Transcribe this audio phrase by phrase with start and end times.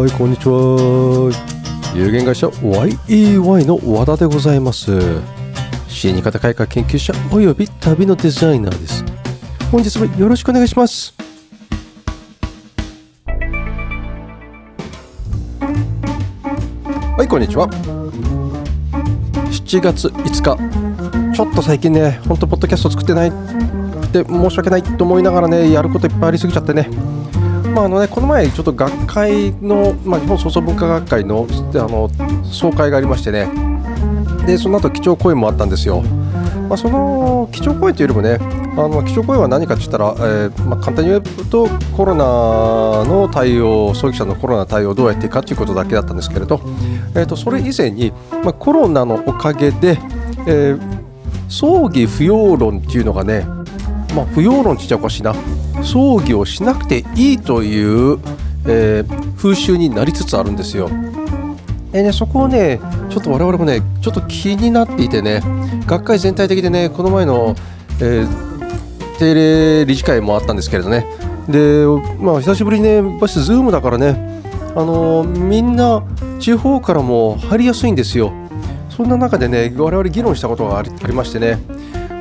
[0.00, 1.30] はいこんにちは。
[1.94, 4.98] 有限会社 YEY の和田でございます。
[5.88, 9.04] 死に方改革研究者および旅のデザイナーです。
[9.70, 11.12] 本日もよろしくお願いします。
[17.18, 17.68] はいこんにちは。
[19.50, 21.36] 7月5日。
[21.36, 23.28] ちょっと最近ねほんとポッドキャスト作ってない。
[23.28, 23.32] っ
[24.12, 26.88] て申し訳ないと思いながらねやることいっぱいありすぎちゃってね。
[27.74, 32.10] まああのね、この前、ちょっと学会の、まあ、日本創造文化学会のあの
[32.44, 33.48] 総会がありましてね、
[34.46, 36.02] でその後基調講演もあったんですよ。
[36.68, 38.38] まあ、その基調講演というよりもね、
[38.76, 42.24] あの基調講演は何かって言ったら、えーまあ、簡単に言うとコロナ
[43.04, 46.60] の対応、葬儀者のコロナ対応をどうやっていくかということだけだったんですけれど、
[47.14, 48.12] えー、とそれ以前に、
[48.44, 49.98] まあ、コロナのおかげで、
[50.46, 50.80] えー、
[51.48, 53.46] 葬儀不要論っていうのがね、
[54.14, 55.34] まあ、不要論って言っちゃおかしいな、
[55.82, 58.18] 葬儀をしなくていいという、
[58.66, 60.90] えー、風習になりつつあるんですよ。
[61.92, 65.42] でね、そこをね、ちょっと我々もね、ちょっと気になっていてね、
[65.86, 67.54] 学会全体的でね、この前の、
[68.00, 71.06] えー、定例理事会もあったんですけれどね、
[71.48, 71.84] で、
[72.18, 74.42] まあ、久しぶりにね、やっぱり Zoom だからね、
[74.76, 76.04] あのー、みんな
[76.38, 78.32] 地方からも入りやすいんですよ。
[78.88, 81.58] そんな中でね、我々議論したことがありましてね、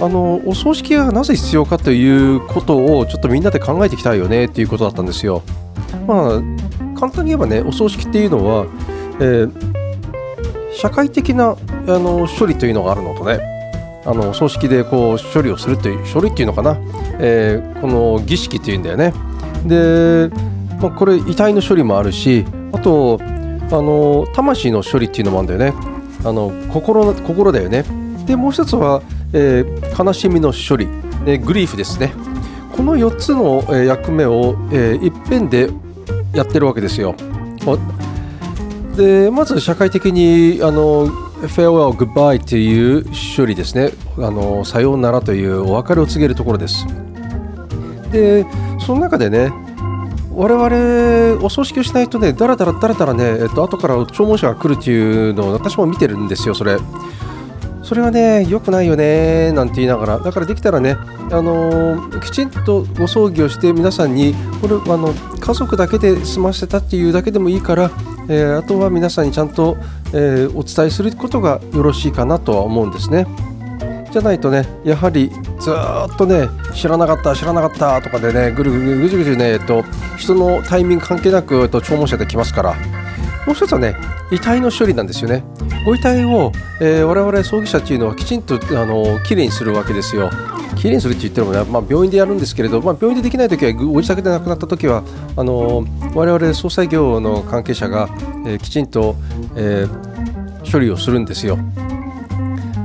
[0.00, 5.42] あのお葬式がなぜ必要かということをちょっとみんなで考えていきたいよねっていうことだったんですよ。
[6.06, 8.66] まあ簡単に言えばねお葬式っていうのは、
[9.20, 13.40] えー、社会的なあの処理というのがあるのとね
[14.04, 16.76] あのお葬式でこう処理をするという処理っていうのかな、
[17.18, 19.12] えー、この儀式っていうんだよね。
[19.66, 20.30] で、
[20.80, 23.24] まあ、これ遺体の処理もあるしあとあ
[23.70, 25.78] の魂の処理っていうのもあるんだよね。
[26.24, 27.84] あの心心だよね。
[28.26, 29.02] でもう一つは
[29.34, 30.88] えー、悲しみの処理、
[31.26, 32.14] えグリーフですね。
[32.74, 35.70] この4つの、え役目を、えー、いっぺんで
[36.32, 37.14] やってるわけですよ。
[38.96, 41.08] でまず社会的にあの
[41.48, 43.04] farewell, goodbye という
[43.36, 43.90] 処理ですね。
[44.18, 46.86] あのさようならというお別れを告げるところです。
[48.12, 48.46] で
[48.78, 49.52] その中でね
[50.32, 56.78] 我々お葬式をしないとねだらだらだらだらね、えっと後から弔問者が来るっていうのを私も見てるんですよそれ。
[57.84, 60.96] それはね、良くないよねなんて言いながら、だからできたらね、
[61.30, 67.90] あのー、きちんとご葬儀をして皆さんにこれあの家族だけで済ませたっていうだけでもいいから、
[68.28, 69.76] えー、あとは皆さんにちゃんと、
[70.14, 73.26] えー、お伝えすることがよろしいかなとは思うんですね。
[74.10, 75.28] じゃないとね、やはり
[75.58, 79.84] ずっとね、知らなかった、知らなかったとかでね、ぐるぐるぐじぐじね、えっと、
[80.16, 82.76] 人のタイミング関係なく、えっと、弔問者で来ますから、
[83.46, 83.96] もう一つはね、
[84.30, 85.44] 遺体の処理なんですよね。
[85.84, 86.50] ご遺体を、
[86.80, 90.30] えー、我々葬儀者っていうのはきちんとあのきれいにするわけですよ。
[90.76, 95.02] きれいにするって言ってもね、まあ、病院でやるんですけれど、まあ、病院でできないときは、ご自宅で亡くなったときは、
[95.36, 95.84] あの
[96.14, 98.08] 我々葬祭業の関係者が、
[98.46, 99.16] えー、きちんと、
[99.56, 101.58] えー、処理をするんですよ。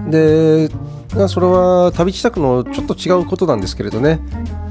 [0.09, 0.69] で、
[1.27, 4.19] それは旅自宅のちょっと違うことなんですけれどね、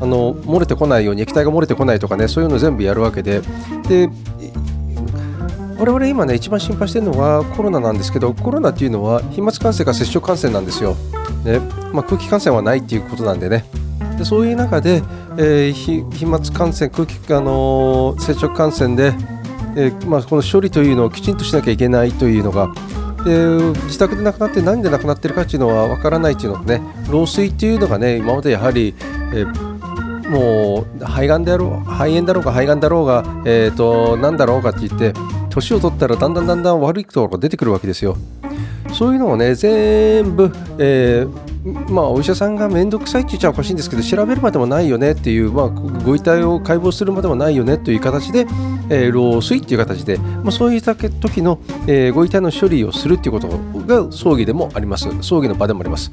[0.01, 3.41] あの漏れてこないように、液体が漏れてこないとかね、そういうの全部やるわけで、
[3.89, 4.11] で
[5.79, 10.95] 我々今ね一番心配してるのはコロナなんですけどコロナっていうのは飛沫感染か接触感染なんですよ、
[11.45, 11.61] ね。
[11.93, 13.65] まあ、空気感染はないっていうことなんでね。
[14.19, 15.03] でそういう中で、
[15.37, 19.15] えー、飛沫感染空気、あのー、接触感染で、
[19.77, 22.73] えー、まあ、この処理というのをきちんとしなきゃいけないというのが
[23.25, 23.47] で
[23.85, 26.81] 自宅で亡くなって何で亡くなってるかっていうのは分からないっていうのとね
[27.11, 28.95] 老衰っていうのがね今までやはり、
[29.33, 29.45] え
[30.29, 35.15] もう肺がんであろう肺炎だろうが肺がんだろうが、えーと、何だろうかって言って
[35.51, 38.17] 年を取ったらだんだんだんだん悪いところが出てくるわけですよ。
[38.93, 48.47] そういうのをね全部、えー、まあ、お医者さんが面倒くさいって言っちゃおかしいんですけど調べるまでもないよねっていう、まあ、ご遺体を解剖するまでもないよねという形で、
[48.89, 53.49] えー、老衰っていう形で、まあ、そういった時の、えー、ご遺体の処理をするっていうこと
[53.87, 56.11] が葬儀でもあります葬儀の場でもあります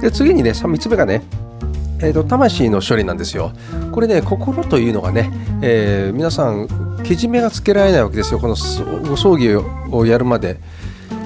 [0.00, 1.22] で次にね3つ目がね
[2.00, 3.52] えーと、魂の処理なんですよ。
[3.92, 5.30] これね、心というのがね、
[5.62, 6.68] えー、皆さん、
[7.02, 8.56] けじめがつけられないわけですよ、この
[9.08, 10.60] ご葬儀をやるまで。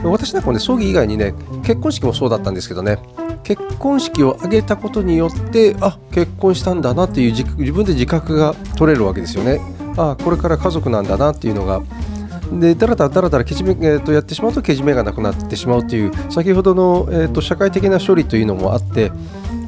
[0.05, 2.99] 私なんかもね、葬儀以外にね、結婚式もそうだったんですけどね、
[3.45, 9.61] 結婚式を挙げたことによって、あ結婚したんだなっていう自分で自覚が取れるわけですよね。
[9.97, 11.83] あこれから家族なんだなっていうのが。
[12.61, 19.13] でだらだらだらだらけじめ、えーと、やってしまうとけじめがなくなってしまうという先ほどの、えーと社会的な処理というのもあって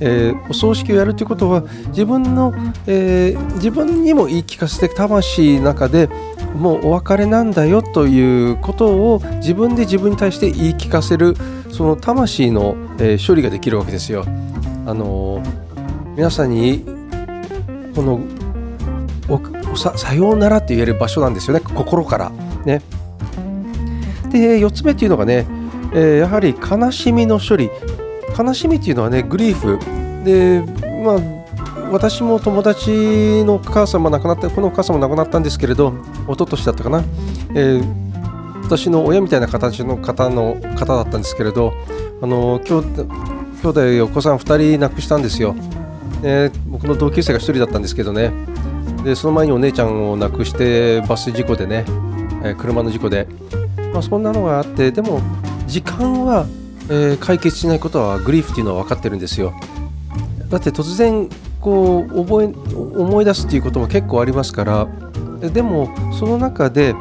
[0.01, 2.53] えー、お葬式をやるということは自分の、
[2.87, 6.09] えー、自分にも言い聞かせて魂の中で
[6.55, 11.35] もうお別れなんだよということを自分で自分に対して言い聞かせる
[11.71, 14.25] その魂の、えー、処理ができるわけですよ。
[14.87, 15.43] あの
[16.17, 16.85] 皆さんに
[17.95, 18.21] この
[19.77, 22.33] ささようならと言える場所なんですよね心から
[22.65, 22.83] ね。
[24.31, 25.47] で4つ目っていうのがね、
[25.93, 27.71] えー、やはり悲しみの処理。
[28.37, 29.79] 悲しみっていうのはねグリーフ。
[30.25, 30.63] で
[31.05, 31.45] まあ
[31.93, 35.93] 私も友達のお母様亡くなったこのお母様亡くなったんですけれど
[36.27, 37.05] 一昨年だったかな、
[37.55, 38.05] えー
[38.65, 41.75] 私の親みたいな形の方の方だったんですけれど
[42.23, 42.83] あの兄
[43.61, 45.55] 兄弟お子さん2人亡くしたんですよ、
[46.23, 48.33] えー僕の同級生が1人だったんですけどね。
[49.05, 51.85] でその前にお姉ちゃんを亡くしてバス事故でね、
[52.43, 53.29] え車の事故で、
[53.93, 55.21] まあ、そんなのがあってでも
[55.67, 56.47] 時間は、
[56.85, 59.53] えー、解決しないことはグリーフっていうのは分かってるんですよ。
[60.49, 61.29] だって突然
[61.61, 64.89] こう覚え思い出すっていうことも結構ありますから。
[65.41, 66.95] でもその中で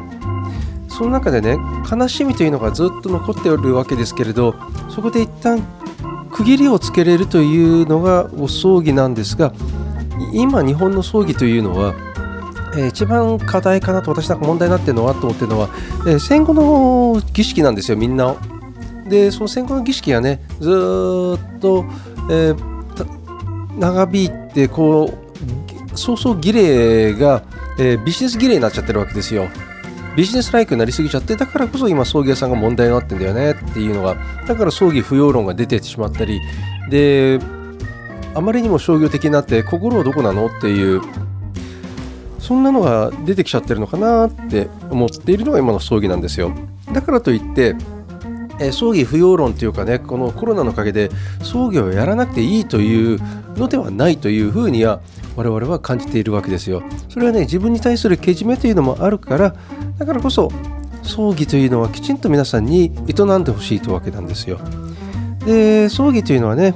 [0.88, 1.56] その中でね
[1.90, 4.54] 悲しみというのがずっと残っておるわけですけれど
[4.90, 5.62] そこで一旦
[6.30, 9.52] 区切りをつけれるというのがお葬儀なんですが
[10.32, 11.94] 今日本の葬儀というのは、
[12.76, 15.68] えー、一番課題かなと私なんか問題になってるのはと思ってるのは、
[16.06, 18.36] え、戦後の儀式なんですよみんな。
[19.08, 21.84] でその戦後の儀式がねずっと、
[22.30, 27.42] えー、長引いてこう早々儀礼が、
[27.78, 29.48] えビジネス儀礼になっちゃってるわけですよ。
[30.16, 34.16] ビジネスライクになりすぎちゃってだからこそ今葬儀屋さんが問題になってんだよねっていうのが
[34.46, 36.40] だから葬儀不要論が出てしまったり
[36.88, 37.40] で
[38.34, 41.00] あまりにも商業的になって心はどこなのっていう
[42.38, 46.52] そんなのが出てきちゃってるのかなって思っているのが今の葬儀なんですよ
[46.92, 47.74] だからといって
[48.60, 51.10] え葬儀不要論というかねこのコロナのおかげで
[51.42, 53.18] 葬儀をやらなくていいという
[53.56, 55.00] のではないというふうには
[55.36, 56.82] 我々は感じているわけですよ。
[57.08, 59.54] それはね自分に対するけじめというのもあるから
[59.98, 60.52] だからこそ
[61.02, 64.58] 葬儀というのはきちんと皆さんに営んでほしいというわけなんですよ。
[65.44, 66.74] で葬儀というのはね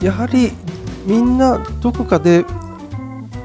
[0.00, 0.52] やはり
[1.04, 2.44] みんなどこかで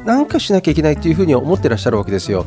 [0.06, 2.46] 何かしなきゃいけないというふうに思ってらっしゃるわけですよ。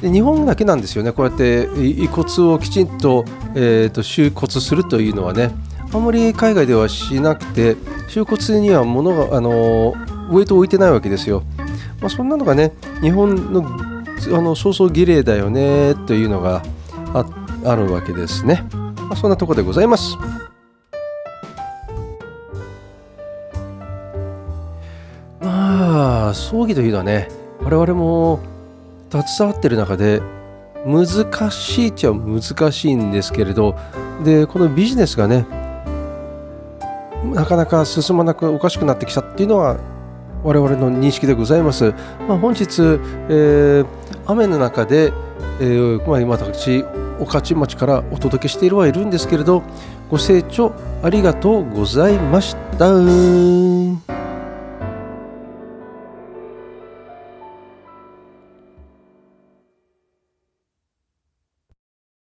[0.00, 5.50] で日本だけなんですよねこうやって遺骨をきちんと,、えーと、収骨するというのはね
[5.92, 7.76] あんまり海外ではしなくて
[8.08, 9.94] 収骨には物があの
[10.30, 11.42] ウェイト置いてないわけですよ。
[12.00, 16.62] まあ、そんなのがね日本のあの早々儀礼だよねというのが
[17.14, 17.24] あ
[17.64, 18.64] あるわけですね。
[18.72, 20.18] まあ、そんなところでございます。
[26.56, 27.28] 葬儀というのはね
[27.60, 28.40] 我々も
[29.10, 30.22] 携わってる中で
[30.86, 32.40] 難しいっちゃ難
[32.72, 33.76] しいんですけれど
[34.24, 35.46] でこのビジネスがね
[37.24, 39.78] なかなか進まなくおかしくなってきたっていうのは
[40.42, 41.92] 我々の認識でございます。
[42.28, 42.82] まあ、本日、
[43.28, 43.86] えー、
[44.26, 45.12] 雨の中で、
[45.60, 46.84] えー、まあ、今私
[47.18, 49.62] 御徒町からお届けしているはいるんですけれど
[50.08, 54.05] ご清聴ありがとうございました。